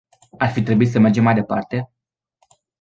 [0.39, 1.91] Ar fi trebuit să mergem mai departe?